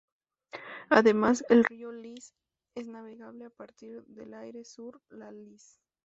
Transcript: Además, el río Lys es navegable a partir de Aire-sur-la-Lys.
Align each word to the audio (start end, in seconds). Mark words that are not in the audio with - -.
Además, 0.89 1.45
el 1.49 1.63
río 1.63 1.91
Lys 1.91 2.33
es 2.73 2.87
navegable 2.87 3.45
a 3.45 3.49
partir 3.51 4.03
de 4.05 4.35
Aire-sur-la-Lys. 4.35 5.79